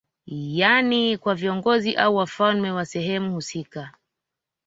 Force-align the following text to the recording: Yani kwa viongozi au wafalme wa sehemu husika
Yani 0.27 1.17
kwa 1.17 1.35
viongozi 1.35 1.95
au 1.95 2.15
wafalme 2.15 2.71
wa 2.71 2.85
sehemu 2.85 3.33
husika 3.33 3.91